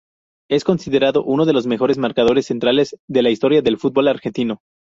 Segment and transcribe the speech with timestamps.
[0.49, 4.61] Es considerado uno de los mejores marcadores centrales de la historia del fútbol argentino.